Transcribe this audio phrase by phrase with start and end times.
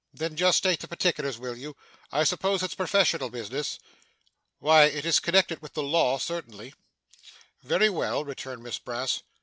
[0.15, 1.75] 'Then just state the particulars, will you?
[2.11, 3.77] I suppose it's professional business?'
[4.57, 6.73] 'Why, it is connected with the law, certainly.'
[7.61, 9.21] 'Very well,' returned Miss Brass.